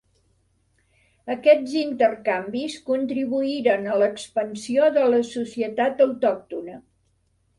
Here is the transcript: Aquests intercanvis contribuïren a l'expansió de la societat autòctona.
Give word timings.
Aquests 1.33 1.75
intercanvis 1.81 2.77
contribuïren 2.87 3.85
a 3.87 3.99
l'expansió 4.03 4.89
de 4.97 5.03
la 5.15 5.19
societat 5.35 6.05
autòctona. 6.09 6.79